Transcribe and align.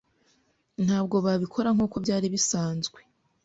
Ntabwo 0.85 1.15
babikora 1.25 1.69
nkuko 1.75 1.95
byari 2.05 2.27
bisanzwe. 2.33 2.99